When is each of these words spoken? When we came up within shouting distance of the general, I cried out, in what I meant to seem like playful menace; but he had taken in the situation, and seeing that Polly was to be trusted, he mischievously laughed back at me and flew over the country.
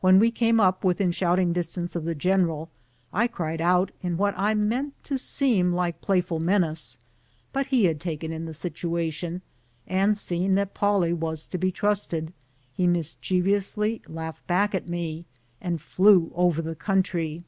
When 0.00 0.18
we 0.18 0.30
came 0.30 0.58
up 0.58 0.84
within 0.84 1.12
shouting 1.12 1.52
distance 1.52 1.94
of 1.94 2.06
the 2.06 2.14
general, 2.14 2.70
I 3.12 3.26
cried 3.26 3.60
out, 3.60 3.90
in 4.00 4.16
what 4.16 4.32
I 4.38 4.54
meant 4.54 4.94
to 5.04 5.18
seem 5.18 5.70
like 5.74 6.00
playful 6.00 6.40
menace; 6.40 6.96
but 7.52 7.66
he 7.66 7.84
had 7.84 8.00
taken 8.00 8.32
in 8.32 8.46
the 8.46 8.54
situation, 8.54 9.42
and 9.86 10.16
seeing 10.16 10.54
that 10.54 10.72
Polly 10.72 11.12
was 11.12 11.44
to 11.48 11.58
be 11.58 11.70
trusted, 11.70 12.32
he 12.72 12.86
mischievously 12.86 14.00
laughed 14.08 14.46
back 14.46 14.74
at 14.74 14.88
me 14.88 15.26
and 15.60 15.78
flew 15.78 16.32
over 16.34 16.62
the 16.62 16.74
country. 16.74 17.44